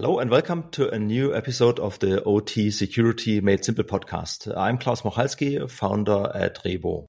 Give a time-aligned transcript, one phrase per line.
[0.00, 4.50] Hello and welcome to a new episode of the OT Security Made Simple podcast.
[4.56, 7.04] I'm Klaus Mochalski, founder at Rhebo.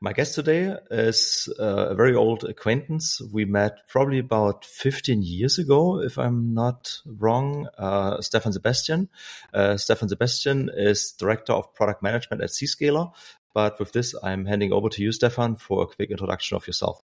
[0.00, 3.20] My guest today is uh, a very old acquaintance.
[3.32, 9.08] We met probably about 15 years ago, if I'm not wrong, uh, Stefan Sebastian.
[9.52, 13.10] Uh, Stefan Sebastian is Director of Product Management at Zscaler.
[13.52, 17.02] But with this, I'm handing over to you, Stefan, for a quick introduction of yourself.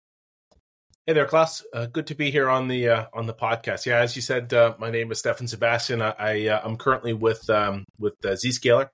[1.08, 1.64] Hey there, Klaus.
[1.72, 3.86] Uh, good to be here on the uh, on the podcast.
[3.86, 6.02] Yeah, as you said, uh, my name is Stefan Sebastian.
[6.02, 6.32] I, I
[6.64, 8.90] am uh, currently with um, with uh, Zscaler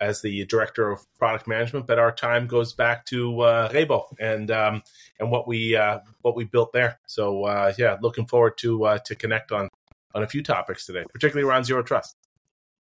[0.00, 4.48] as the director of product management, but our time goes back to uh, Rhebo and
[4.52, 4.82] um,
[5.18, 5.76] and what we
[6.22, 7.00] what we built there.
[7.08, 9.68] So yeah, looking forward to to connect on
[10.14, 12.14] on a few topics today, particularly around zero trust.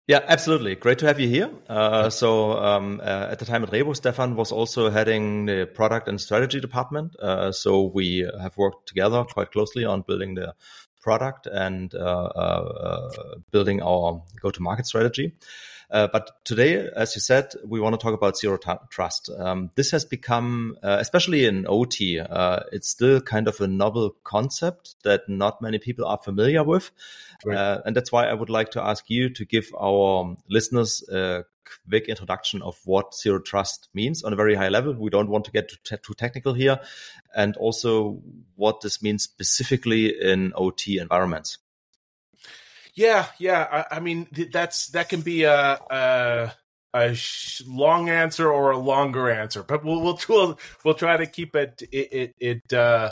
[0.10, 0.74] Yeah, absolutely.
[0.74, 1.52] Great to have you here.
[1.70, 6.08] Uh, so um, uh, at the time at Rhebo, Stefan was also heading the product
[6.08, 7.16] and strategy department.
[7.20, 10.56] Uh, so we have worked together quite closely on building the
[11.00, 13.12] product and uh, uh,
[13.52, 15.36] building our go-to-market strategy.
[15.92, 18.60] Uh, but today, as you said, we want to talk about zero
[18.90, 19.30] trust.
[19.38, 24.16] Um, this has become, uh, especially in OT, uh, it's still kind of a novel
[24.24, 26.92] concept that not many people are familiar with.
[27.44, 27.58] Right.
[27.58, 31.46] Uh, and that's why I would like to ask you to give our listeners a
[31.90, 34.94] quick introduction of what zero trust means on a very high level.
[34.94, 36.80] We don't want to get too, too technical here.
[37.36, 38.22] And also
[38.56, 41.58] what this means specifically in OT environments.
[42.96, 43.86] Yeah, yeah.
[43.92, 46.54] I, I mean, that's that can be a a,
[46.94, 51.26] a sh- long answer or a longer answer, but we'll we'll we'll, we'll try to
[51.26, 53.12] keep it it it, it uh,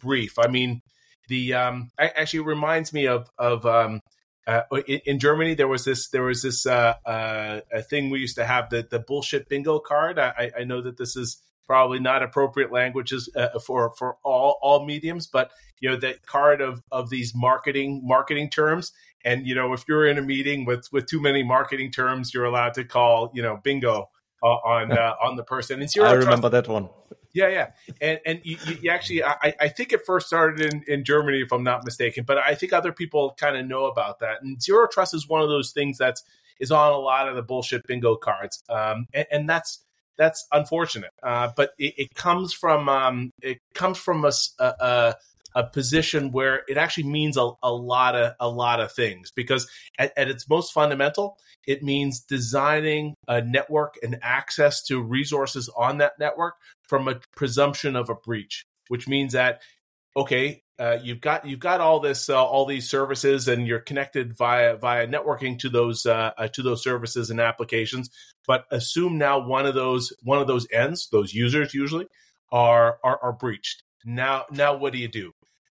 [0.00, 0.38] brief.
[0.38, 0.82] I mean,
[1.28, 4.00] the um actually reminds me of of um
[4.46, 8.20] uh, in, in, Germany, there was this there was this uh, uh, a thing we
[8.20, 10.18] used to have the the bullshit bingo card.
[10.18, 14.84] I, I know that this is probably not appropriate languages uh, for for all all
[14.84, 15.50] mediums, but
[15.80, 18.92] you know that card of of these marketing marketing terms.
[19.24, 22.44] And you know, if you're in a meeting with with too many marketing terms, you're
[22.44, 24.10] allowed to call you know bingo
[24.42, 25.80] uh, on uh, on the person.
[25.80, 26.88] And zero I remember trust, that one.
[27.32, 27.70] Yeah, yeah,
[28.00, 31.52] and and you, you actually, I, I think it first started in, in Germany, if
[31.52, 34.40] I'm not mistaken, but I think other people kind of know about that.
[34.42, 36.22] And zero trust is one of those things that's
[36.60, 39.84] is on a lot of the bullshit bingo cards, um, and, and that's
[40.16, 41.10] that's unfortunate.
[41.22, 45.14] Uh, but it, it, comes from um, it comes from a, a,
[45.54, 49.68] a, position where it actually means a, a, lot of a lot of things because
[49.98, 55.98] at, at, its most fundamental, it means designing a network and access to resources on
[55.98, 59.60] that network from a presumption of a breach, which means that
[60.16, 64.36] okay, uh, you've got you've got all this uh, all these services and you're connected
[64.36, 68.10] via via networking to those uh, uh, to those services and applications
[68.46, 72.06] but assume now one of those one of those ends those users usually
[72.50, 75.32] are are, are breached now now what do you do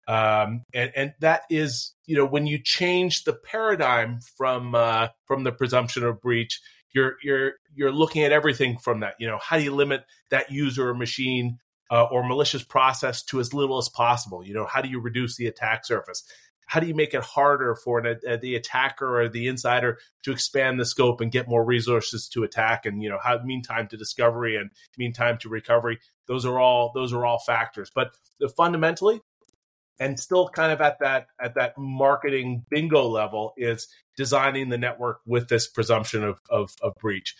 [0.08, 5.44] um, and and that is you know when you change the paradigm from uh, from
[5.44, 6.60] the presumption of breach
[6.92, 10.50] you're you're you're looking at everything from that you know how do you limit that
[10.50, 11.58] user or machine
[11.90, 14.44] uh, or malicious process to as little as possible.
[14.44, 16.24] You know, how do you reduce the attack surface?
[16.70, 20.30] How do you make it harder for an, uh, the attacker or the insider to
[20.30, 22.86] expand the scope and get more resources to attack?
[22.86, 25.98] And you know, how mean time to discovery and mean time to recovery.
[26.28, 27.90] Those are all those are all factors.
[27.92, 28.12] But
[28.56, 29.20] fundamentally,
[29.98, 35.18] and still kind of at that at that marketing bingo level is designing the network
[35.26, 37.34] with this presumption of of, of breach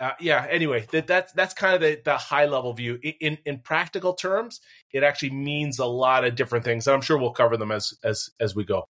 [0.00, 0.46] uh, yeah.
[0.50, 2.98] Anyway, that, that's that's kind of the, the high level view.
[3.20, 4.60] In in practical terms,
[4.92, 6.86] it actually means a lot of different things.
[6.86, 8.84] and I'm sure we'll cover them as as as we go.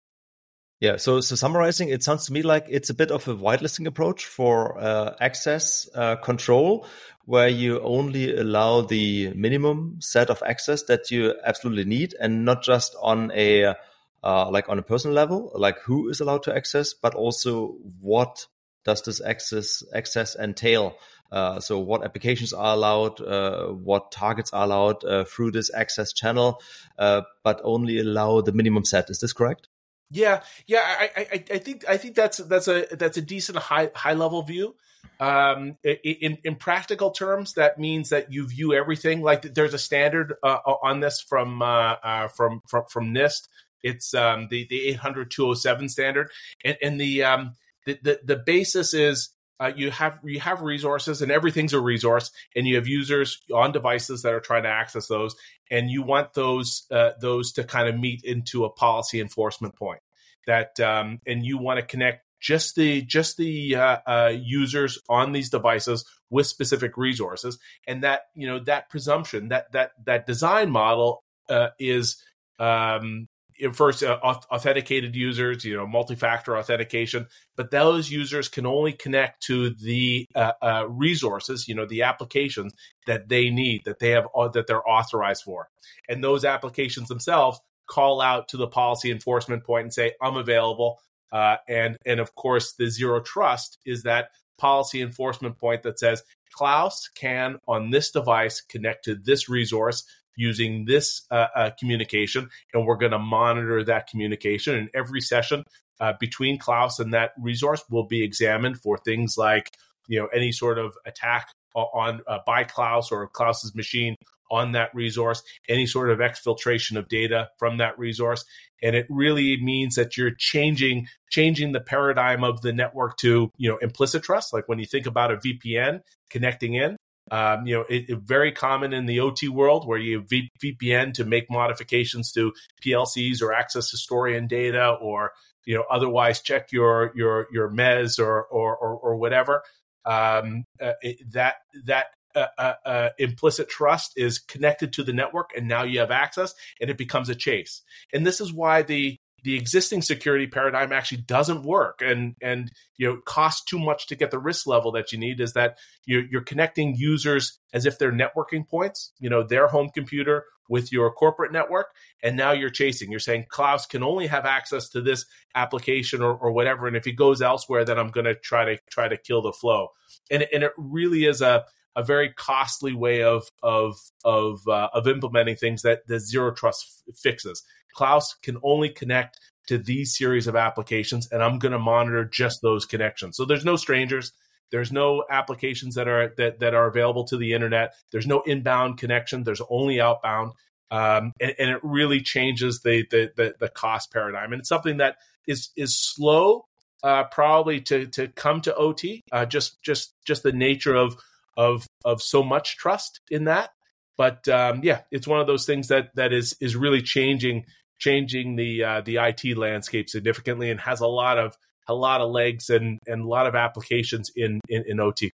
[0.79, 0.97] Yeah.
[0.97, 4.25] So so summarizing, it sounds to me like it's a bit of a whitelisting approach
[4.25, 6.85] for uh, access uh, control,
[7.25, 12.63] where you only allow the minimum set of access that you absolutely need, and not
[12.63, 13.75] just on a
[14.23, 18.45] uh, like on a personal level, like who is allowed to access, but also what
[18.83, 20.95] does this access access entail?
[21.31, 26.11] Uh, so what applications are allowed, uh, what targets are allowed uh, through this access
[26.11, 26.61] channel,
[26.99, 29.09] uh, but only allow the minimum set.
[29.09, 29.69] Is this correct?
[30.09, 30.81] Yeah, yeah.
[30.83, 34.41] I, I, I think I think that's that's a that's a decent high high level
[34.43, 34.75] view.
[35.21, 40.33] Um, in in practical terms, that means that you view everything like there's a standard
[40.43, 43.47] uh, on this from uh, from from from NIST.
[43.83, 46.29] It's um, the the 800 207 standard,
[46.65, 47.53] and, and the um,
[47.85, 49.29] the, the, the basis is
[49.59, 53.71] uh, you have you have resources and everything's a resource and you have users on
[53.71, 55.35] devices that are trying to access those
[55.69, 60.01] and you want those uh, those to kind of meet into a policy enforcement point
[60.47, 65.31] that um, and you want to connect just the just the uh, uh, users on
[65.31, 67.59] these devices with specific resources.
[67.87, 72.21] And that you know that presumption that that that design model uh, is
[72.59, 73.27] um,
[73.71, 79.71] first uh, authenticated users, you know, multi-factor authentication, but those users can only connect to
[79.71, 82.73] the uh, uh, resources, you know, the applications
[83.07, 85.69] that they need, that they have, uh, that they're authorized for,
[86.09, 90.99] and those applications themselves call out to the policy enforcement point and say, "I'm available."
[91.31, 96.23] Uh, and and of course, the zero trust is that policy enforcement point that says
[96.51, 100.03] Klaus can on this device connect to this resource
[100.35, 104.75] using this uh, uh, communication, and we're going to monitor that communication.
[104.75, 105.63] And every session
[105.99, 109.71] uh, between Klaus and that resource will be examined for things like
[110.07, 114.15] you know any sort of attack on uh, by Klaus or Klaus's machine
[114.49, 118.43] on that resource, any sort of exfiltration of data from that resource,
[118.83, 123.69] and it really means that you're changing changing the paradigm of the network to you
[123.69, 124.53] know implicit trust.
[124.53, 126.97] Like when you think about a VPN connecting in,
[127.31, 131.13] um, you know, it, it, very common in the OT world where you v- VPN
[131.13, 132.51] to make modifications to
[132.85, 135.31] PLCs or access historian data, or
[135.65, 139.63] you know, otherwise check your your your MES or or or, or whatever.
[140.03, 141.55] Um, uh, it, that
[141.85, 146.11] that uh, uh, uh, implicit trust is connected to the network, and now you have
[146.11, 147.81] access, and it becomes a chase.
[148.13, 152.01] And this is why the the existing security paradigm actually doesn't work.
[152.01, 155.39] And and you know costs too much to get the risk level that you need
[155.39, 159.89] is that you're, you're connecting users as if they're networking points you know their home
[159.93, 161.87] computer with your corporate network.
[162.23, 163.11] And now you're chasing.
[163.11, 166.87] You're saying klaus can only have access to this application or, or whatever.
[166.87, 169.51] And if he goes elsewhere then i'm going to try to try to kill the
[169.51, 169.89] flow.
[170.29, 171.65] And, and it really is a
[171.95, 177.03] a very costly way of of of uh, of implementing things that the zero trust
[177.09, 177.63] f- fixes.
[177.93, 182.61] Klaus can only connect to these series of applications, and I'm going to monitor just
[182.61, 183.37] those connections.
[183.37, 184.33] So there's no strangers.
[184.71, 187.93] There's no applications that are that, that are available to the internet.
[188.11, 189.43] There's no inbound connection.
[189.43, 190.53] There's only outbound,
[190.89, 194.53] um, and, and, it really changes the, the, the the cost paradigm.
[194.53, 196.65] And it's something that is is slow,
[197.03, 199.21] uh, probably to to come to OT.
[199.31, 201.17] Uh, just just just the nature of
[201.57, 203.71] of of so much trust in that.
[204.17, 207.65] But um, yeah, it's one of those things that that is is really changing
[208.01, 211.55] changing the uh, the IT landscape significantly and has a lot of
[211.87, 215.31] a lot of legs and and a lot of applications in in, in OT.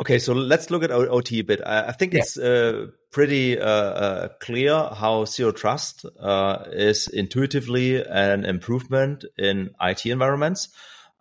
[0.00, 1.60] Okay, so let's look at OT a bit.
[1.64, 2.20] I, think yeah.
[2.20, 9.70] it's uh, pretty uh, uh, clear how Zero Trust uh, is intuitively an improvement in
[9.80, 10.70] IT environments.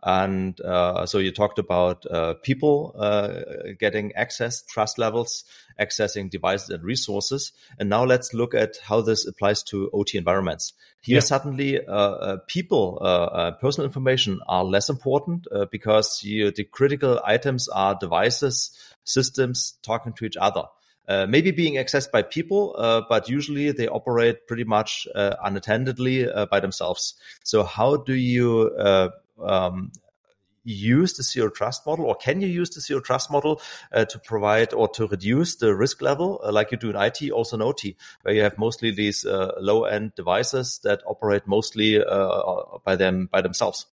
[0.03, 3.41] And uh, so you talked about uh, people uh,
[3.79, 5.43] getting access, trust levels,
[5.79, 7.51] accessing devices and resources.
[7.79, 10.73] And now let's look at how this applies to OT environments.
[11.01, 11.21] Here, yeah.
[11.21, 17.67] suddenly, uh, uh, people, uh, personal information are less important because you, the critical items
[17.67, 20.63] are devices, systems talking to each other.
[21.07, 26.49] Uh, maybe being accessed by people, uh, but usually they operate pretty much uh, unattendedly
[26.49, 27.15] by themselves.
[27.43, 28.71] So, how do you
[29.43, 29.91] um,
[30.63, 33.61] use the zero trust model or can you use the zero trust model
[33.91, 37.31] uh, to provide or to reduce the risk level uh, like you do in IT
[37.31, 42.03] also in OT where you have mostly these uh, low end devices that operate mostly
[42.03, 43.87] uh, by them by themselves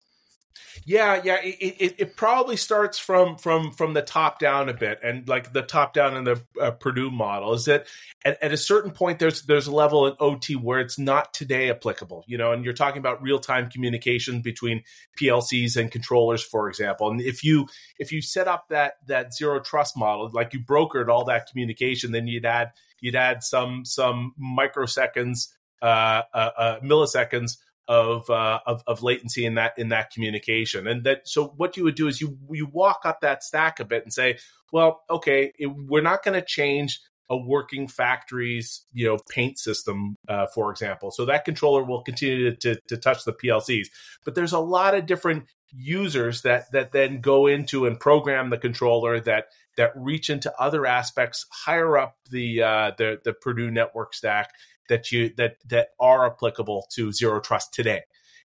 [0.85, 1.37] yeah, yeah.
[1.43, 5.53] It, it, it, probably starts from from from the top down a bit, and like
[5.53, 7.87] the top down in the uh, Purdue model is that
[8.25, 11.71] at, at, a certain point there's there's a level in OT where it's not today
[11.71, 14.83] applicable, you know, and you're talking about real time communication between
[15.21, 17.11] PLCs and controllers, for example.
[17.11, 17.67] And if you
[17.99, 22.13] if you set up that that zero trust model, like you brokered all that communication,
[22.13, 25.49] then you'd add you'd add some some microseconds,
[25.83, 30.87] uh, uh, uh milliseconds of, uh, of of latency in that in that communication.
[30.87, 33.85] And that so what you would do is you you walk up that stack a
[33.85, 34.39] bit and say,
[34.73, 40.17] well, okay, it, we're not going to change a working factory's you know paint system,
[40.29, 41.11] uh, for example.
[41.11, 43.89] So that controller will continue to, to, to touch the PLCs,
[44.25, 48.59] but there's a lot of different users that that then go into and program the
[48.59, 54.15] controller that that reach into other aspects higher up the uh, the the Purdue network
[54.15, 54.51] stack
[54.89, 58.03] that you that that are applicable to zero trust today.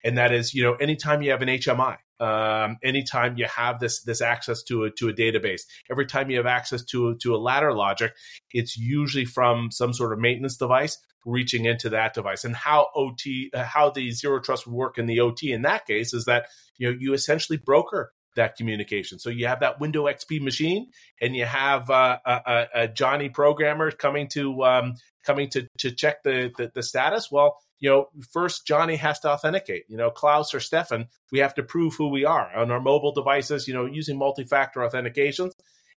[0.04, 4.02] And that is you know anytime you have an hmi um, anytime you have this
[4.02, 7.38] this access to a to a database every time you have access to to a
[7.38, 8.12] ladder logic
[8.52, 12.44] it's usually from some sort of maintenance device reaching into that device.
[12.44, 13.22] And how ot
[13.54, 16.46] how the zero trust would work in the ot in that case is that
[16.78, 19.18] you know you essentially broker that communication.
[19.18, 20.88] So you have that Window XP machine,
[21.20, 24.94] and you have uh, a, a, Johnny programmer coming to um,
[25.24, 27.30] coming to to check the, the, the status?
[27.30, 29.84] Well, you know, first Johnny has to authenticate.
[29.88, 33.12] You know, Klaus or Stefan, we have to prove who we are on our mobile
[33.12, 33.68] devices.
[33.68, 35.52] You know, using multi-factor authentications,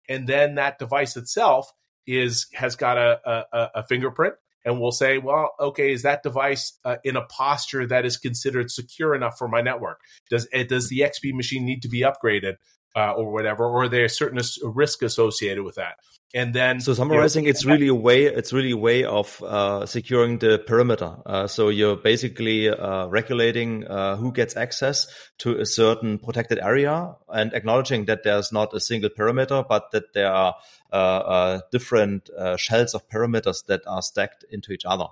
[0.09, 1.73] and then that device itself
[2.07, 3.21] is has got a,
[3.53, 4.35] a, a fingerprint
[4.65, 8.71] and we'll say, well, okay, is that device uh, in a posture that is considered
[8.71, 10.01] secure enough for my network?
[10.31, 12.57] Does eh, does the XP machine need to be upgraded
[12.97, 15.97] uh, or whatever, or are there certain risk associated with that?
[16.35, 18.25] And then, so summarizing, you know, it's really a way.
[18.25, 21.17] It's really a way of uh, securing the perimeter.
[21.27, 25.07] Uh, so you're basically uh, regulating uh, who gets access
[25.39, 30.15] to a certain protected area and acknowledging that there's not a single perimeter, but that
[30.15, 30.55] there are
[30.91, 35.09] uh, uh, different shells of perimeters that are stacked into each other.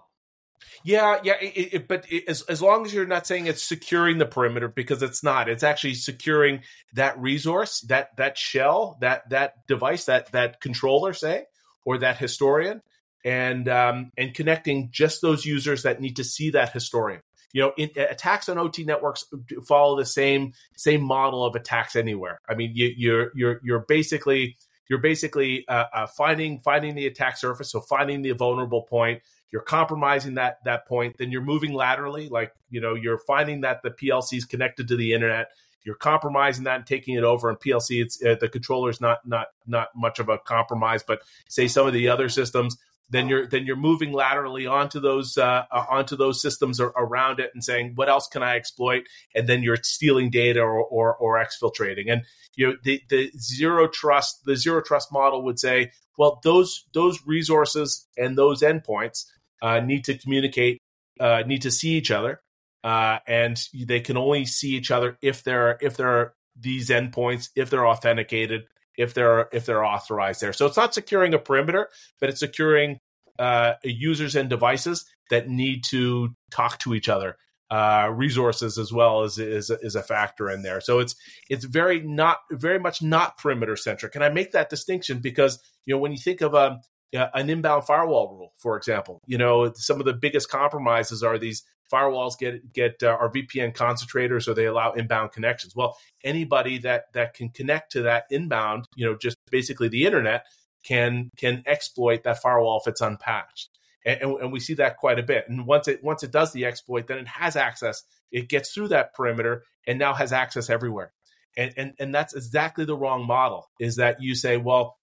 [0.82, 4.18] Yeah, yeah, it, it, but it, as as long as you're not saying it's securing
[4.18, 5.48] the perimeter because it's not.
[5.48, 6.62] It's actually securing
[6.94, 11.44] that resource, that that shell, that that device, that that controller, say,
[11.84, 12.82] or that historian,
[13.24, 17.20] and um, and connecting just those users that need to see that historian.
[17.52, 19.24] You know, in, attacks on OT networks
[19.66, 22.40] follow the same same model of attacks anywhere.
[22.48, 24.56] I mean, you, you're you're you're basically
[24.88, 29.62] you're basically uh, uh, finding finding the attack surface, so finding the vulnerable point you're
[29.62, 33.90] compromising that that point then you're moving laterally like you know you're finding that the
[33.90, 35.48] plc is connected to the internet
[35.84, 39.26] you're compromising that and taking it over and plc it's uh, the controller is not
[39.26, 42.76] not not much of a compromise but say some of the other systems
[43.10, 47.40] then you're then you're moving laterally onto those uh, uh onto those systems or, around
[47.40, 49.04] it and saying what else can I exploit,
[49.34, 52.10] and then you're stealing data or or, or exfiltrating.
[52.10, 52.22] And
[52.54, 57.20] you know the the zero trust the zero trust model would say, well those those
[57.26, 59.26] resources and those endpoints
[59.62, 60.80] uh, need to communicate,
[61.18, 62.40] uh, need to see each other,
[62.84, 66.88] uh, and they can only see each other if there are if there are these
[66.88, 68.64] endpoints, if they're authenticated,
[68.96, 70.52] if they're if they're authorized there.
[70.52, 71.88] So it's not securing a perimeter,
[72.20, 72.98] but it's securing
[73.38, 77.36] uh, users and devices that need to talk to each other.
[77.70, 80.80] Uh, resources as well as is, is a factor in there.
[80.80, 81.14] So it's
[81.48, 84.16] it's very not very much not perimeter centric.
[84.16, 86.80] And I make that distinction because you know when you think of a
[87.12, 89.20] an inbound firewall rule, for example.
[89.26, 93.74] You know, some of the biggest compromises are these firewalls get get uh, our VPN
[93.74, 95.74] concentrators, or they allow inbound connections.
[95.74, 100.46] Well, anybody that that can connect to that inbound, you know, just basically the internet,
[100.84, 103.70] can can exploit that firewall if it's unpatched.
[104.06, 105.44] And, and we see that quite a bit.
[105.48, 108.02] And once it once it does the exploit, then it has access.
[108.32, 111.12] It gets through that perimeter and now has access everywhere.
[111.56, 113.68] And, and and that's exactly the wrong model.
[113.78, 114.96] Is that you say, well,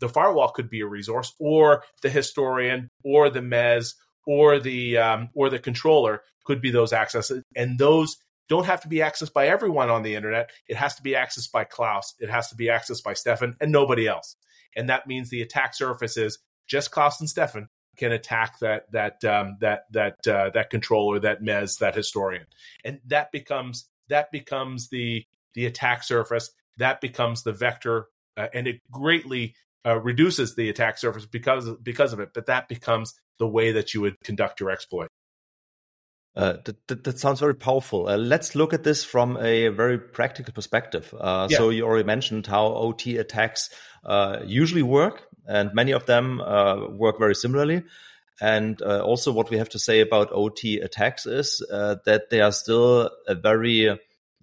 [0.00, 3.94] the firewall could be a resource, or the historian, or the MES,
[4.26, 8.16] or the um, or the controller could be those accesses, and those
[8.48, 10.50] don't have to be accessed by everyone on the internet.
[10.66, 12.14] It has to be accessed by Klaus.
[12.18, 14.34] It has to be accessed by Stefan and nobody else.
[14.76, 19.24] And that means the attack surface is just Klaus and Stefan can attack that that
[19.24, 22.46] um, that that uh, that controller, that MES, that historian,
[22.84, 25.24] and that becomes that becomes the
[25.54, 26.50] the attack surface.
[26.78, 28.06] That becomes the vector
[28.40, 29.54] uh, and it greatly
[29.86, 32.30] uh, reduces the attack surface because because of it.
[32.34, 35.08] But that becomes the way that you would conduct your exploit.
[36.36, 38.08] Uh, that, that, that, sounds very powerful.
[38.08, 41.12] Uh, let's look at this from a very practical perspective.
[41.18, 41.56] Uh, yeah.
[41.56, 43.68] So you already mentioned how OT attacks
[44.04, 47.82] uh, usually work, and many of them uh, work very similarly.
[48.40, 52.52] And uh, also, what we have to say about OT attacks is that they are
[52.52, 53.98] still a very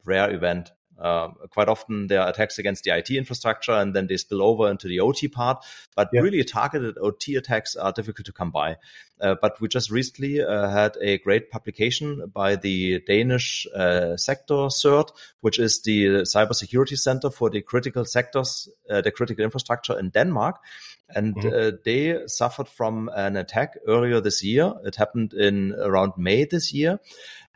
[0.06, 0.72] rare event.
[1.00, 4.70] Uh, quite often there are attacks against the IT infrastructure and then they spill over
[4.70, 5.64] into the OT part.
[5.96, 6.22] But yeah.
[6.22, 8.78] really targeted OT attacks are difficult to come by.
[9.20, 14.70] Uh, but we just recently uh, had a great publication by the Danish uh, sector
[14.70, 15.10] CERT,
[15.42, 20.58] which is the cybersecurity center for the critical sectors, uh, the critical infrastructure in Denmark.
[21.16, 21.48] And mm-hmm.
[21.48, 24.74] Uh, they suffered from an attack earlier this year.
[24.84, 27.00] It happened in around May this year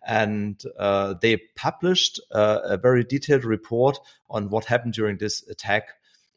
[0.05, 3.98] and uh, they published uh, a very detailed report
[4.29, 5.89] on what happened during this attack.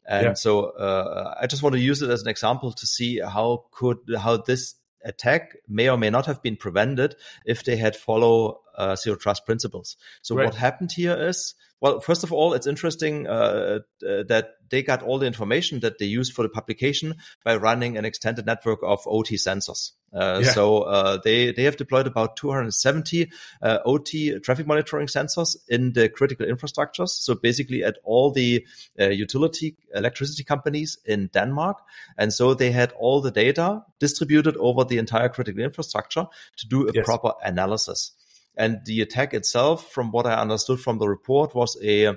[0.07, 0.33] And yeah.
[0.33, 3.97] so uh, I just want to use it as an example to see how could
[4.17, 8.95] how this attack may or may not have been prevented if they had follow uh,
[8.95, 9.97] zero trust principles.
[10.21, 10.45] So right.
[10.45, 15.03] what happened here is well, first of all, it's interesting uh, uh, that they got
[15.03, 19.01] all the information that they used for the publication by running an extended network of
[19.05, 19.91] OT sensors.
[20.15, 20.51] Uh, yeah.
[20.51, 23.29] So uh, they they have deployed about 270
[23.61, 27.09] uh, OT traffic monitoring sensors in the critical infrastructures.
[27.09, 28.65] So basically, at all the
[28.99, 31.81] uh, utility electricity companies in Denmark,
[32.17, 36.25] and so they had all the data distributed over the entire critical infrastructure
[36.57, 37.05] to do a yes.
[37.05, 38.13] proper analysis.
[38.57, 42.15] And the attack itself, from what I understood from the report, was a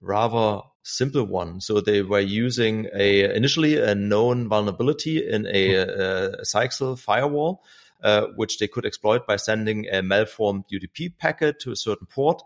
[0.00, 1.60] rather simple one.
[1.60, 7.64] So they were using a initially a known vulnerability in a, a Zyxel firewall,
[8.02, 12.40] uh, which they could exploit by sending a malformed UDP packet to a certain port,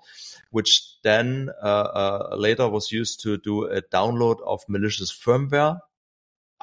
[0.50, 5.78] which then uh, uh, later was used to do a download of malicious firmware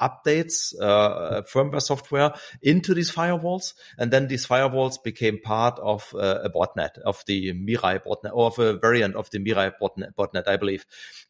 [0.00, 3.74] updates, uh, firmware software into these firewalls.
[3.98, 8.46] And then these firewalls became part of uh, a botnet of the Mirai botnet or
[8.46, 10.86] of a variant of the Mirai botnet, botnet I believe.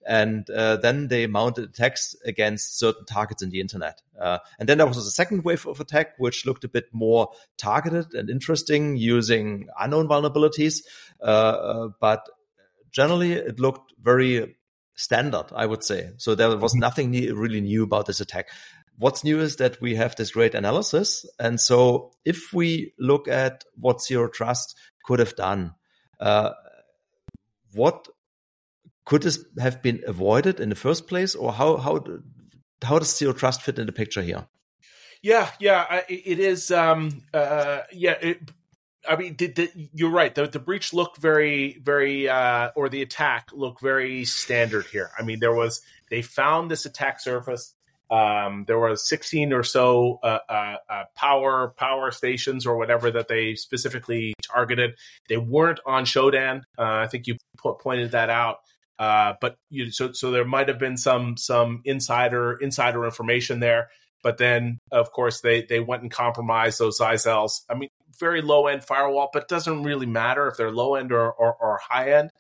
[0.07, 4.01] And uh, then they mounted attacks against certain targets in the internet.
[4.21, 7.31] Uh, and then there was a second wave of attack, which looked a bit more
[7.57, 10.83] targeted and interesting using unknown vulnerabilities.
[11.21, 12.29] Uh, uh, but
[12.91, 14.57] generally it looked very
[14.99, 16.11] standard, I would say.
[16.17, 16.81] So there was mm-hmm.
[16.81, 18.49] nothing new, really new about this attack.
[18.99, 21.25] What's new is that we have this great analysis.
[21.39, 25.75] And so if we look at what Zero Trust could have done,
[26.19, 26.51] uh,
[27.73, 28.09] what
[29.05, 32.05] could this have been avoided in the first place, or how how
[32.83, 34.49] how does Zero Trust fit in the picture here?
[35.23, 36.71] Yeah, yeah, it is.
[36.71, 38.51] Um, uh, yeah, it,
[39.09, 40.35] I mean, did, you're right.
[40.35, 45.11] The, the breach looked very, very, uh, or the attack looked very standard here.
[45.19, 47.75] I mean, there was they found this attack surface.
[48.11, 53.29] Um, there was 16 or so uh, uh, uh, power power stations or whatever that
[53.29, 54.95] they specifically targeted.
[55.29, 56.63] They weren't on Shodan.
[56.79, 58.61] Uh, I think you pointed that out.
[58.99, 63.91] Uh, but you, so so there might have been some some insider insider information there.
[64.23, 67.63] But then, of course, they they went and compromised those Zyxels.
[67.71, 71.33] I mean, very low end firewall, but doesn't really matter if they're low end or,
[71.33, 72.31] or, or high end.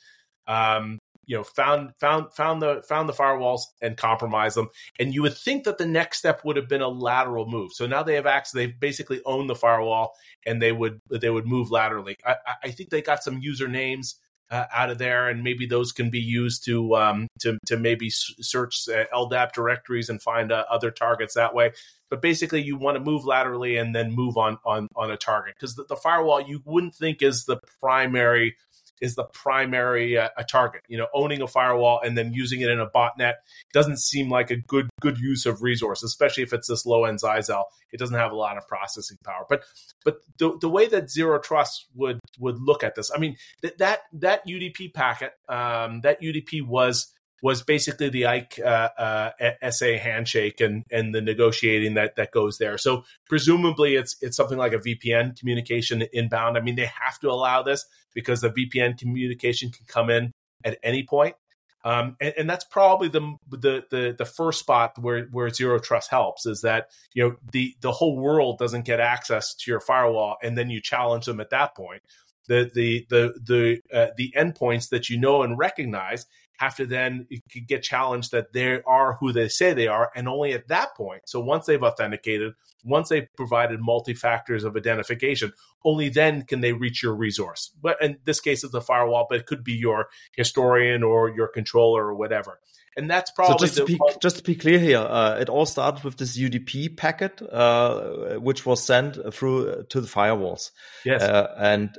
[0.47, 4.70] Um, you know, found found found the found the firewalls and compromised them.
[4.99, 7.73] And you would think that the next step would have been a lateral move.
[7.75, 10.14] So now they have access; they basically own the firewall,
[10.47, 12.16] and they would they would move laterally.
[12.25, 14.14] I, I think they got some usernames
[14.50, 18.10] uh, out of there, and maybe those can be used to um, to to maybe
[18.10, 21.72] search uh, LDAP directories and find uh, other targets that way.
[22.10, 25.54] But basically, you want to move laterally and then move on on on a target
[25.56, 28.56] because the, the, firewall you wouldn't think is the primary
[29.00, 30.82] is the primary uh, a target.
[30.88, 33.34] You know, owning a firewall and then using it in a botnet
[33.72, 37.20] doesn't seem like a good good use of resource, especially if it's this low end
[37.20, 37.64] Zyxel.
[37.92, 39.44] It doesn't have a lot of processing power.
[39.48, 39.62] But
[40.04, 43.78] but the, the way that Zero Trust would would look at this, I mean that
[43.78, 49.96] that that UDP packet, um, that UDP was was basically the IKE uh, uh, SA
[49.98, 52.79] handshake and and the negotiating that that goes there.
[52.79, 56.57] So presumably it's it's something like a VPN communication inbound.
[56.57, 60.33] I mean they have to allow this because the VPN communication can come in
[60.64, 61.37] at any point.
[61.85, 66.11] Um, and, and, that's probably the, the, the the first spot where where zero trust
[66.11, 70.37] helps is that you know the the whole world doesn't get access to your firewall,
[70.42, 72.03] and then you challenge them at that point.
[72.48, 76.27] The the the the uh, the endpoints that you know and recognize
[76.59, 77.27] have to then
[77.66, 80.11] get challenged that they are who they say they are.
[80.14, 84.77] And only at that point, so once they've authenticated, once they've provided multi factors of
[84.77, 85.53] identification,
[85.85, 87.71] only then can they reach your resource.
[87.81, 91.47] But in this case, it's a firewall, but it could be your historian or your
[91.47, 92.59] controller or whatever.
[92.97, 95.66] And that's probably so just, to be, just to be clear here, uh, it all
[95.66, 100.73] started with this UDP packet, uh, which was sent through to the firewalls.
[101.05, 101.23] Yes.
[101.23, 101.97] Uh, and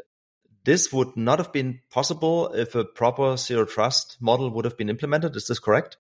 [0.70, 4.88] this would not have been possible if a proper zero trust model would have been
[4.88, 5.36] implemented.
[5.36, 5.98] Is this correct?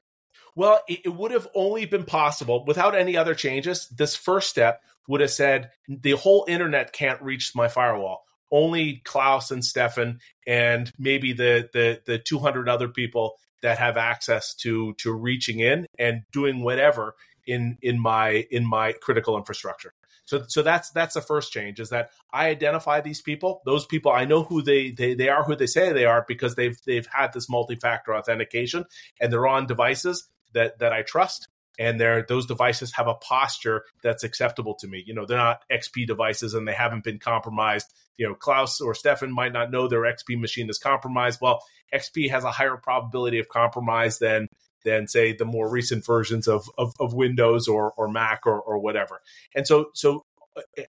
[0.56, 3.88] Well, it, would have only been possible without any other changes.
[3.88, 8.26] This first step would have said the whole internet can't reach my firewall.
[8.52, 14.54] Only Klaus and Stefan and maybe the the the 200 other people that have access
[14.58, 17.16] to to reaching in and doing whatever
[17.48, 19.94] in in my in my critical infrastructure.
[20.30, 23.64] So, so that's that's the first change is that I identify these people.
[23.66, 26.54] Those people I know who they they, they are who they say they are because
[26.54, 28.86] they've they've had this multi-factor authentication
[29.20, 31.48] and they're on devices that that I trust
[31.80, 35.04] and they're those devices have a posture that's acceptable to me.
[35.04, 37.92] You know, they're not XP devices and they haven't been compromised.
[38.18, 41.40] You know, Klaus or Stefan might not know their XP machine is compromised.
[41.42, 44.48] Well, XP has a higher probability of compromise than
[44.86, 48.80] than say the more recent versions of of, of Windows or or Mac or or
[48.80, 49.22] whatever.
[49.56, 50.26] And so so
[50.58, 50.84] uh,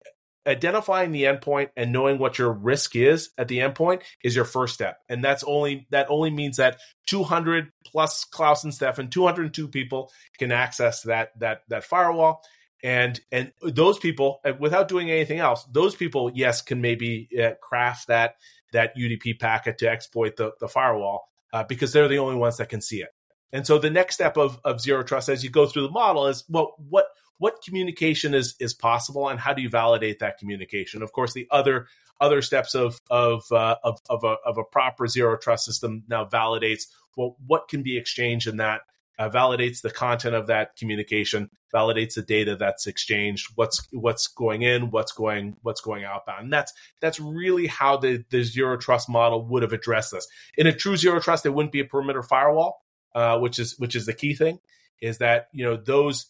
[0.48, 4.74] identifying the endpoint and knowing what your risk is at the endpoint is your first
[4.74, 4.98] step.
[5.08, 10.50] And that's only that only means that 200 plus klaus and stefan 202 people can
[10.50, 12.42] access that that that firewall.
[12.82, 17.54] And and those people uh, without doing anything else those people yes can maybe uh,
[17.60, 18.36] craft that
[18.72, 22.68] that udp packet to exploit the, the firewall uh, because they're the only ones that
[22.68, 23.08] can see it
[23.52, 26.26] and so the next step of, of zero trust as you go through the model
[26.26, 27.06] is well, what
[27.38, 31.02] what communication is is possible and how do you validate that communication?
[31.02, 31.86] Of course, the other
[32.20, 36.24] other steps of of uh, of, of, a, of a proper zero trust system now
[36.24, 36.84] validates
[37.16, 38.82] well what can be exchanged in that
[39.18, 44.62] uh, validates the content of that communication, validates the data that's exchanged, what's what's going
[44.62, 46.44] in, what's going what's going outbound.
[46.44, 50.26] And that's that's really how the the zero trust model would have addressed this.
[50.56, 52.82] In a true zero trust, there wouldn't be a perimeter firewall
[53.14, 54.58] uh, which is which is the key thing,
[55.00, 56.26] is that you know those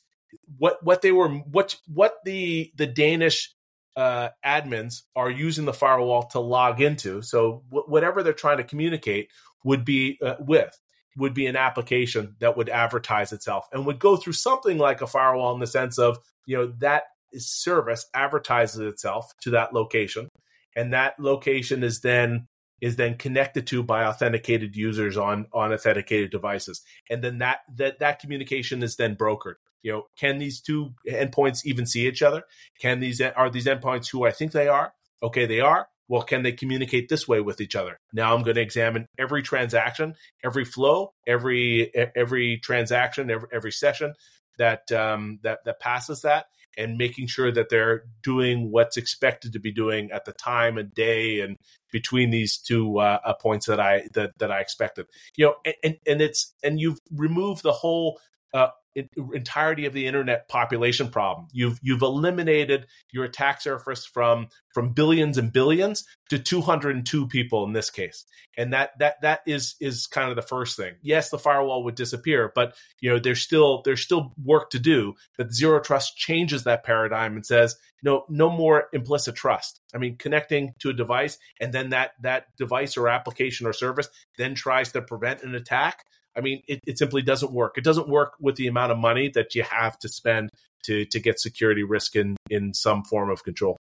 [0.58, 3.54] what what they were what what the the Danish
[3.96, 7.20] uh, admins are using the firewall to log into.
[7.22, 9.30] So w- whatever they're trying to communicate
[9.64, 10.78] would be uh, with
[11.16, 15.06] would be an application that would advertise itself and would go through something like a
[15.06, 20.28] firewall in the sense of you know that service advertises itself to that location
[20.76, 22.46] and that location is then
[22.80, 26.82] is then connected to by authenticated users on on authenticated devices.
[27.10, 29.56] And then that that that communication is then brokered.
[29.82, 32.42] You know can these two endpoints even see each other?
[32.80, 34.92] Can these are these endpoints who i think they are?
[35.22, 35.88] Okay they are.
[36.08, 37.98] Well can they communicate this way with each other?
[38.12, 40.14] Now i'm going to examine every transaction
[40.44, 44.14] every flow every every transaction every, every session
[44.58, 49.58] that um, that that passes that and making sure that they're doing what's expected to
[49.58, 51.56] be doing at the time and day and
[51.90, 55.06] between these two uh, uh, points that I that that I expected.
[55.36, 58.20] You know, and and it's and you've removed the whole
[58.54, 61.48] uh, entirety of the internet population problem.
[61.52, 67.72] You've you've eliminated your attack surface from from billions and billions to 202 people in
[67.72, 68.24] this case.
[68.56, 70.94] And that that that is is kind of the first thing.
[71.02, 75.14] Yes, the firewall would disappear, but you know, there's still there's still work to do.
[75.36, 79.80] That zero trust changes that paradigm and says, no, no more implicit trust.
[79.94, 84.08] I mean, connecting to a device and then that that device or application or service
[84.36, 86.04] then tries to prevent an attack
[86.38, 87.76] I mean, it, it simply doesn't work.
[87.76, 90.50] It doesn't work with the amount of money that you have to spend
[90.84, 93.76] to to get security risk in in some form of control.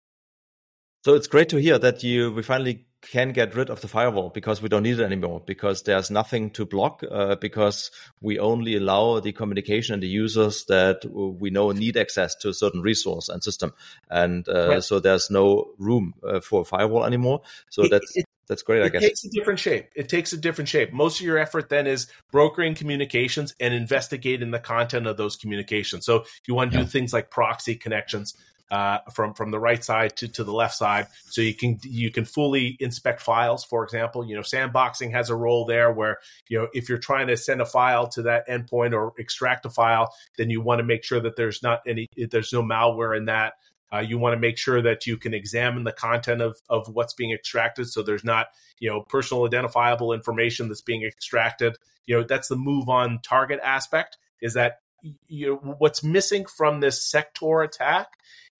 [1.05, 4.31] So it's great to hear that you we finally can get rid of the firewall
[4.31, 7.91] because we don't need it anymore because there's nothing to block uh, because
[8.21, 12.55] we only allow the communication and the users that we know need access to a
[12.55, 13.73] certain resource and system
[14.11, 14.85] and uh, right.
[14.85, 18.83] so there's no room uh, for a firewall anymore so it, that's it, that's great.
[18.83, 19.89] I it guess it takes a different shape.
[19.95, 20.93] It takes a different shape.
[20.93, 26.07] Most of your effort then is brokering communications and investigating the content of those communications.
[26.07, 26.85] So you want to yeah.
[26.85, 28.35] do things like proxy connections
[28.71, 32.11] uh, from from the right side to, to the left side, so you can you
[32.11, 33.65] can fully inspect files.
[33.65, 37.29] For example, you know sandboxing has a role there where you know if you're trying
[37.29, 40.85] to send a file to that endpoint or extract a file, then you want to
[40.85, 43.55] make sure that there's not any there's no malware in that.
[43.93, 47.15] Uh, you want to make sure that you can examine the content of, of what's
[47.15, 51.77] being extracted so there's not you know personal identifiable information that's being extracted.
[52.07, 54.81] You know that's the move on target aspect is that
[55.29, 58.09] you know what's missing from this sector attack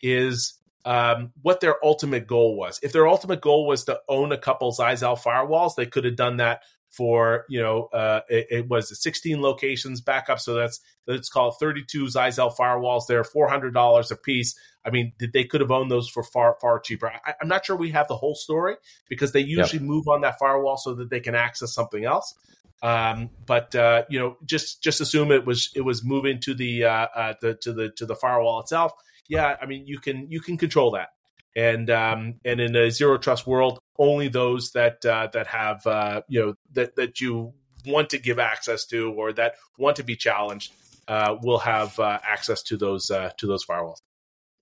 [0.01, 2.79] is um, what their ultimate goal was.
[2.83, 6.39] If their ultimate goal was to own a couple Zyxel firewalls they could have done
[6.39, 6.63] that
[6.97, 11.57] for you know uh, it, it, was 16 locations backup so that's let's call it
[11.61, 16.23] 32 Zyxel firewalls they're $400 a piece I mean, they could have owned those for
[16.23, 17.09] far, far cheaper.
[17.09, 18.77] I, am not sure we have the whole story
[19.09, 19.89] because they usually yep.
[19.89, 22.35] move on that firewall so that they can access something else.
[22.83, 26.85] Um, but uh, you know, just just assume it was it was moving to the
[26.85, 28.93] uh, uh, the to the to the firewall itself.
[29.29, 31.09] Yeah, I mean, you can you can control that.
[31.57, 36.23] And um, and in a zero trust world, only those that uh, that have uh,
[36.29, 37.53] you know that that you
[37.87, 40.73] want to give access to or that want to be challenged
[41.09, 44.01] uh, will have uh, access to those uh, to those firewalls.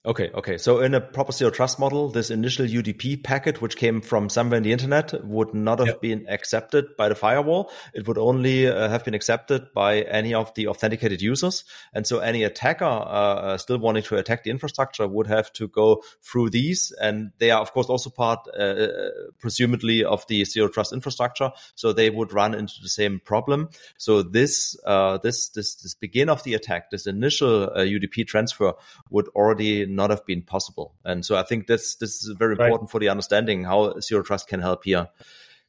[0.06, 0.58] Okay, okay.
[0.58, 4.58] So in a proper zero trust model, this initial UDP packet, which came from somewhere
[4.58, 6.00] in the internet, would not have yep.
[6.02, 7.70] been accepted by the firewall.
[7.94, 11.64] It would only uh, have been accepted by any of the authenticated users.
[11.94, 15.68] And so any attacker uh, uh, still wanting to attack the infrastructure would have to
[15.68, 16.92] go through these.
[17.00, 21.50] And they are, of course, also part, uh, uh presumably, of the zero trust infrastructure.
[21.76, 23.70] So they would run into the same problem.
[23.96, 28.74] So this, uh, this, this, this begin of the attack, this initial UDP transfer
[29.08, 30.94] would already not have been possible.
[31.04, 32.90] And so I think this this is very important right.
[32.90, 35.08] for the understanding how zero trust can help here.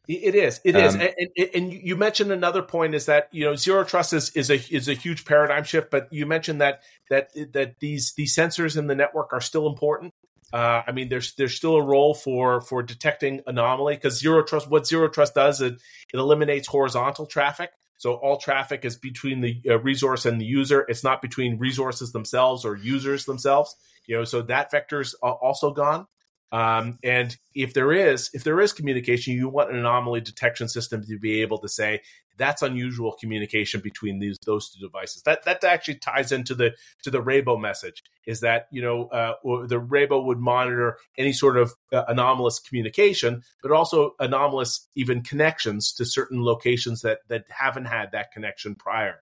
[0.07, 0.61] It is.
[0.63, 0.95] It is.
[0.95, 4.51] Um, and, and, you mentioned another point is that you know zero trust is, is
[4.51, 5.89] a is a huge paradigm shift.
[5.89, 10.13] But you mentioned that that that these these sensors in the network are still important.
[10.53, 14.69] Uh, I mean, there's there's still a role for for detecting anomaly because zero trust.
[14.69, 15.73] What zero trust does it
[16.13, 17.71] it eliminates horizontal traffic.
[17.97, 20.85] So all traffic is between the uh, resource and the user.
[20.89, 23.75] It's not between resources themselves or users themselves.
[24.07, 26.07] You know, so that vector's also gone.
[26.51, 31.03] Um, and if there is if there is communication, you want an anomaly detection system
[31.05, 32.01] to be able to say
[32.37, 35.23] that's unusual communication between these those two devices.
[35.23, 39.33] That that actually ties into the to the Rhebo message is that you know uh,
[39.43, 45.93] the Rhebo would monitor any sort of uh, anomalous communication, but also anomalous even connections
[45.93, 49.21] to certain locations that that haven't had that connection prior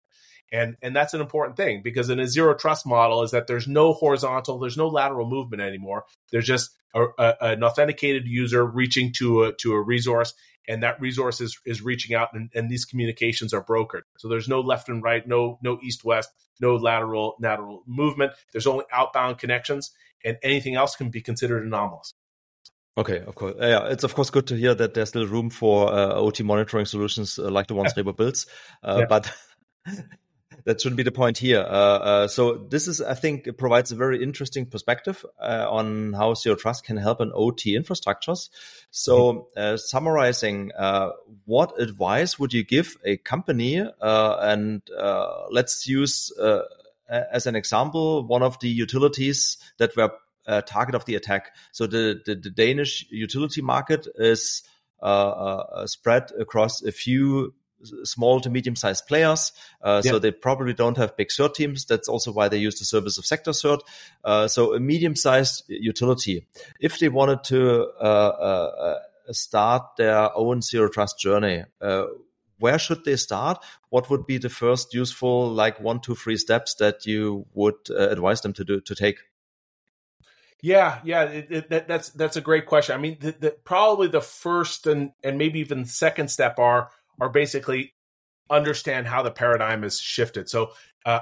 [0.53, 3.67] and and that's an important thing because in a zero trust model is that there's
[3.67, 9.11] no horizontal there's no lateral movement anymore there's just a, a, an authenticated user reaching
[9.11, 10.33] to a to a resource
[10.67, 14.03] and that resource is, is reaching out and, and these communications are brokered.
[14.17, 18.33] So there's no left and right, no no east west, no lateral lateral movement.
[18.51, 19.91] There's only outbound connections,
[20.23, 22.13] and anything else can be considered anomalous.
[22.95, 23.55] Okay, of course.
[23.59, 26.43] Uh, yeah, it's of course good to hear that there's still room for uh, OT
[26.43, 28.45] monitoring solutions uh, like the ones Rhebo builds.
[28.83, 29.05] Uh, yeah.
[29.09, 29.33] But
[30.65, 31.59] that shouldn't be the point here.
[31.59, 36.13] Uh, uh, so this is, I think, it provides a very interesting perspective uh, on
[36.13, 38.49] how zero trust can help in OT infrastructures.
[38.91, 39.43] So, mm-hmm.
[39.57, 41.09] uh, summarizing, uh,
[41.45, 43.81] what advice would you give a company?
[43.81, 44.81] Uh, and
[45.51, 46.31] let's use
[47.09, 50.11] as an example one of the utilities that were
[50.65, 51.55] target of the attack.
[51.71, 54.63] So the, the, the Danish utility market is
[55.85, 57.53] spread across a few
[58.03, 59.51] small to medium sized players.
[59.81, 60.11] Uh, yeah.
[60.11, 61.85] So they probably don't have big cert teams.
[61.85, 63.79] That's also why they use the service of sector cert.
[64.23, 66.45] Uh, so a medium sized utility,
[66.79, 68.99] if they wanted to uh, uh,
[69.31, 72.05] start their own zero trust journey, uh,
[72.59, 73.63] where should they start?
[73.89, 78.09] What would be the first useful, like one, two, three steps that you would uh,
[78.09, 79.17] advise them to do to take?
[80.61, 82.95] Yeah, yeah, it, it, that, that's that's a great question.
[82.95, 87.29] I mean, the, the, probably the first and and maybe even second step are are
[87.29, 87.93] basically
[88.49, 90.49] understand how the paradigm has shifted.
[90.49, 90.71] So
[91.05, 91.21] uh,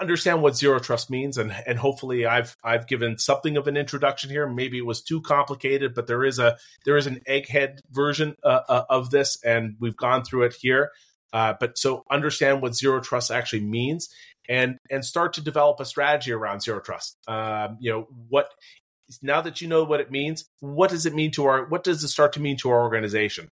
[0.00, 4.30] understand what zero trust means, and and hopefully I've I've given something of an introduction
[4.30, 4.48] here.
[4.48, 8.60] Maybe it was too complicated, but there is a there is an egghead version uh,
[8.68, 10.90] uh, of this, and we've gone through it here.
[11.32, 14.08] Uh, but so understand what zero trust actually means,
[14.48, 17.16] and and start to develop a strategy around zero trust.
[17.26, 18.48] Um, you know what
[19.22, 22.04] now that you know what it means, what does it mean to our what does
[22.04, 23.50] it start to mean to our organization?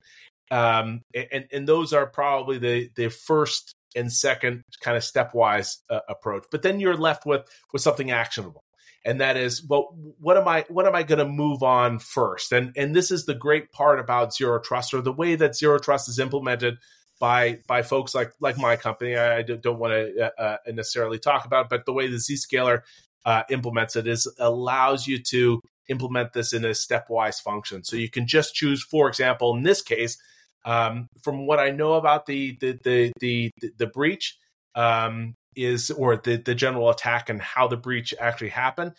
[0.50, 6.00] Um, and and those are probably the the first and second kind of stepwise uh,
[6.08, 6.44] approach.
[6.50, 8.64] But then you're left with with something actionable,
[9.04, 12.52] and that is, well, what am I what am I going to move on first?
[12.52, 15.78] And and this is the great part about zero trust, or the way that zero
[15.78, 16.78] trust is implemented
[17.20, 19.16] by by folks like like my company.
[19.16, 22.82] I don't want to uh, uh, necessarily talk about, but the way the Zscaler
[23.24, 27.84] uh, implements it is allows you to implement this in a stepwise function.
[27.84, 30.16] So you can just choose, for example, in this case,
[30.64, 34.36] um, from what I know about the the the the, the breach
[34.74, 38.92] um, is or the the general attack and how the breach actually happened,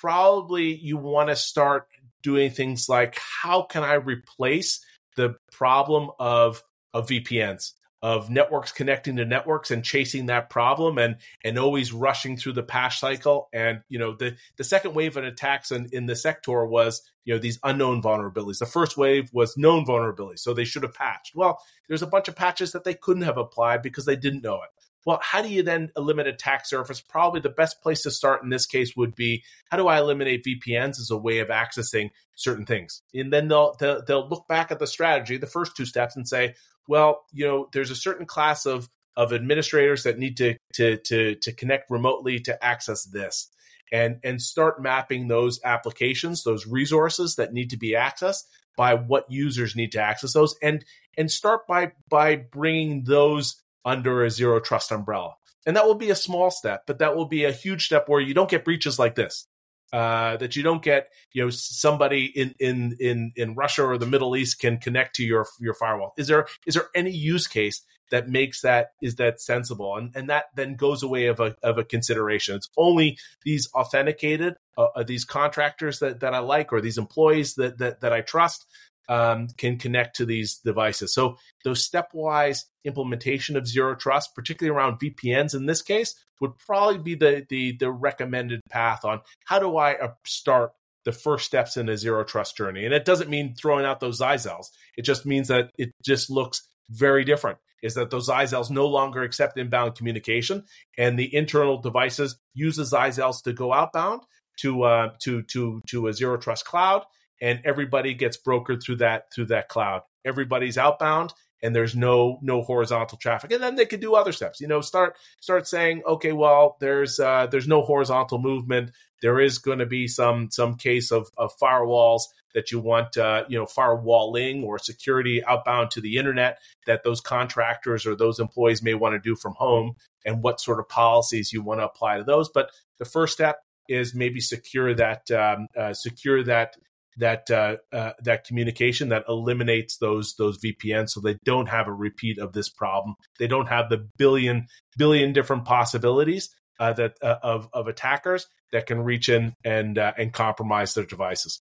[0.00, 1.86] probably you want to start
[2.22, 4.80] doing things like how can I replace
[5.16, 11.16] the problem of of VPNs of networks connecting to networks and chasing that problem and
[11.44, 13.48] and always rushing through the patch cycle.
[13.52, 17.34] And you know the the second wave of attacks in, in the sector was you
[17.34, 18.58] know these unknown vulnerabilities.
[18.58, 21.34] The first wave was known vulnerabilities so they should have patched.
[21.34, 24.56] Well there's a bunch of patches that they couldn't have applied because they didn't know
[24.56, 24.70] it
[25.06, 27.00] well how do you then eliminate attack surface?
[27.00, 30.44] Probably the best place to start in this case would be how do i eliminate
[30.44, 33.00] vpns as a way of accessing certain things?
[33.14, 36.28] And then they'll they'll, they'll look back at the strategy the first two steps and
[36.28, 36.54] say
[36.88, 41.34] well, you know, there's a certain class of of administrators that need to to to
[41.36, 43.48] to connect remotely to access this
[43.92, 48.42] and and start mapping those applications those resources that need to be accessed
[48.76, 50.84] by what users need to access those and
[51.16, 56.10] and start by by bringing those under a zero trust umbrella and that will be
[56.10, 58.98] a small step but that will be a huge step where you don't get breaches
[58.98, 59.46] like this
[59.92, 64.06] uh, that you don't get you know somebody in in in in Russia or the
[64.06, 66.12] Middle East can connect to your your firewall.
[66.18, 70.28] Is there is there any use case that makes that is that sensible and and
[70.30, 72.56] that then goes away of a of a consideration.
[72.56, 77.54] It's only these authenticated uh, uh these contractors that that I like or these employees
[77.54, 78.66] that that that I trust
[79.08, 81.14] um, can connect to these devices.
[81.14, 86.98] So those stepwise implementation of zero trust, particularly around VPNs in this case, would probably
[86.98, 90.72] be the the, the recommended path on how do I uh, start
[91.04, 92.84] the first steps in a zero trust journey.
[92.84, 94.66] And it doesn't mean throwing out those Zyxels.
[94.96, 97.58] It just means that it just looks very different.
[97.82, 100.64] Is that those Zyxels no longer accept inbound communication,
[100.98, 104.22] and the internal devices use the Zyxels to go outbound
[104.60, 107.04] to uh, to to to a zero trust cloud
[107.40, 110.02] and everybody gets brokered through that through that cloud.
[110.24, 113.52] Everybody's outbound and there's no no horizontal traffic.
[113.52, 117.18] And then they could do other steps you know start start saying okay well there's
[117.20, 118.90] uh, there's no horizontal movement.
[119.22, 122.22] There is going to be some some case of, of firewalls
[122.54, 127.20] that you want uh, you know firewalling or security outbound to the internet that those
[127.20, 129.94] contractors or those employees may want to do from home
[130.24, 132.48] and what sort of policies you want to apply to those.
[132.48, 136.76] But the first step is maybe secure that um, uh, secure that
[137.16, 141.92] that uh, uh, that communication that eliminates those those VPNs, so they don't have a
[141.92, 143.16] repeat of this problem.
[143.38, 148.86] They don't have the billion billion different possibilities uh, that uh, of of attackers that
[148.86, 151.60] can reach in and uh, and compromise their devices.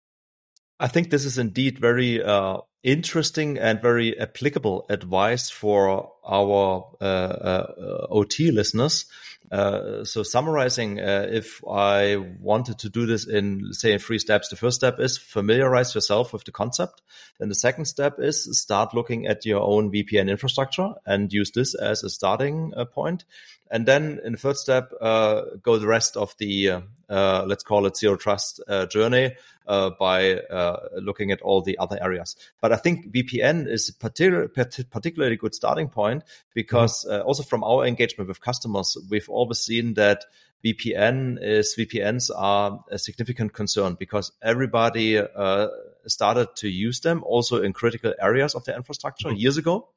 [0.80, 6.96] I think this is indeed very uh, interesting and very applicable advice for our
[8.10, 9.06] OT listeners.
[9.52, 14.50] Uh, so summarizing, uh, if I wanted to do this in, say, in three steps,
[14.50, 17.02] the first step is familiarize yourself with the concept.
[17.40, 21.74] Then the second step is start looking at your own VPN infrastructure and use this
[21.74, 23.26] as a starting uh, point.
[23.72, 27.64] And then in the third step, uh, go the rest of the, uh, uh let's
[27.64, 29.36] call it zero trust uh, journey
[29.68, 30.40] uh, by
[30.96, 32.36] looking at all the other areas.
[32.62, 37.28] But I think VPN is a particular, particularly good starting point because mm-hmm.
[37.28, 40.26] also from our engagement with customers, we've always seen that
[40.64, 45.68] VPN is VPNs are a significant concern because everybody uh,
[46.06, 49.38] started to use them also in critical areas of the infrastructure mm-hmm.
[49.38, 49.88] years ago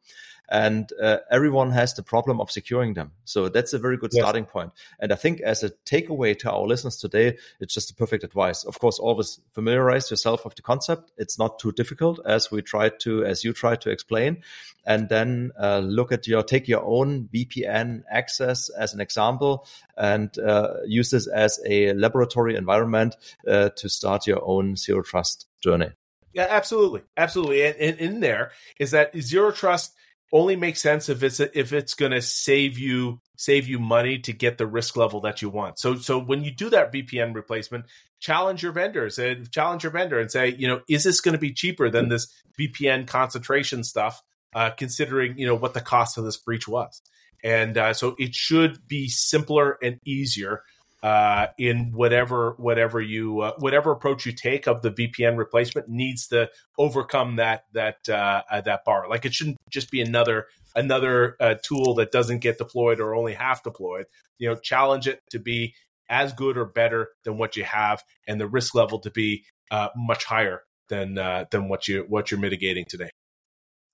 [0.48, 3.12] and uh, everyone has the problem of securing them.
[3.24, 4.22] So that's a very good yes.
[4.22, 4.72] starting point.
[5.00, 8.64] And I think as a takeaway to our listeners today, it's just a perfect advice.
[8.64, 11.12] Of course, always familiarize yourself with the concept.
[11.16, 14.42] It's not too difficult as we tried to, as you tried to explain.
[14.84, 20.36] And then uh, look at your, take your own VPN access as an example and
[20.38, 25.92] uh, use this as a laboratory environment uh, to start your own zero trust journey.
[26.34, 27.64] Yeah, absolutely, absolutely.
[27.64, 29.94] And, and, in there is that zero trust
[30.32, 34.32] only makes sense if it's if it's going to save you save you money to
[34.32, 35.78] get the risk level that you want.
[35.78, 37.86] So so when you do that VPN replacement,
[38.20, 41.38] challenge your vendors and challenge your vendor and say, you know, is this going to
[41.40, 42.26] be cheaper than this
[42.58, 44.20] VPN concentration stuff?
[44.54, 47.00] Uh, considering you know what the cost of this breach was,
[47.42, 50.62] and uh, so it should be simpler and easier
[51.02, 56.28] uh, in whatever whatever you uh, whatever approach you take of the VPN replacement needs
[56.28, 59.08] to overcome that that uh, uh, that bar.
[59.08, 63.34] Like it shouldn't just be another another uh, tool that doesn't get deployed or only
[63.34, 64.06] half deployed.
[64.38, 65.74] You know, challenge it to be
[66.08, 69.88] as good or better than what you have, and the risk level to be uh,
[69.96, 73.10] much higher than than what you what you're mitigating today.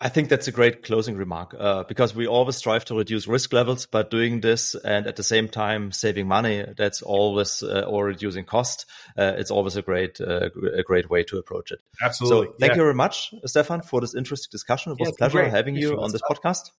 [0.00, 3.52] I think that's a great closing remark uh, because we always strive to reduce risk
[3.52, 8.04] levels, but doing this and at the same time saving money, that's always uh, or
[8.04, 8.86] reducing cost.
[9.16, 11.80] Uh, it's always a great, uh, a great way to approach it.
[12.00, 12.46] Absolutely.
[12.46, 12.76] So thank yeah.
[12.76, 14.92] you very much, Stefan, for this interesting discussion.
[14.92, 15.50] It was yeah, a pleasure great.
[15.50, 16.40] having you on this stuff.
[16.42, 16.70] podcast.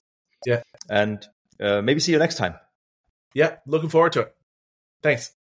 [0.45, 0.61] Yeah.
[0.89, 1.27] And
[1.59, 2.55] uh, maybe see you next time.
[3.33, 3.57] Yeah.
[3.67, 4.35] Looking forward to it.
[5.03, 5.31] Thanks.